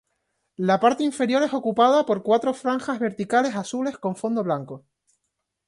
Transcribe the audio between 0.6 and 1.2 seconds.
parte